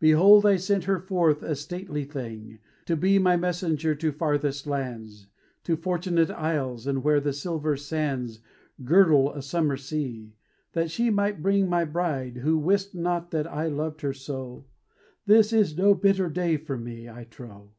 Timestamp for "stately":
1.56-2.04